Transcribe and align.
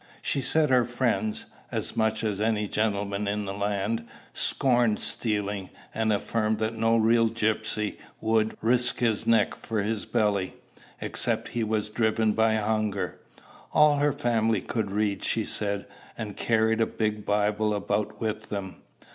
She 0.23 0.41
said 0.41 0.71
her 0.71 0.83
friends 0.83 1.45
as 1.71 1.95
much 1.95 2.23
as 2.23 2.41
any 2.41 2.67
gentleman 2.67 3.27
in 3.27 3.45
the 3.45 3.53
land 3.53 4.07
scorned 4.33 4.99
stealing; 4.99 5.69
and 5.93 6.11
affirmed 6.11 6.57
that 6.57 6.73
no 6.73 6.97
real 6.97 7.29
gypsy 7.29 7.97
would 8.19 8.57
"risk 8.61 8.97
his 8.97 9.27
neck 9.27 9.53
for 9.53 9.83
his 9.83 10.07
belly," 10.07 10.55
except 11.01 11.49
he 11.49 11.63
were 11.63 11.81
driven 11.81 12.31
by 12.31 12.55
hunger. 12.55 13.19
All 13.73 13.97
her 13.97 14.11
family 14.11 14.61
could 14.63 14.89
read, 14.89 15.23
she 15.23 15.45
said, 15.45 15.85
and 16.17 16.35
carried 16.35 16.81
a 16.81 16.87
big 16.87 17.23
Bible 17.23 17.71
about 17.75 18.19
with 18.19 18.49
them. 18.49 18.77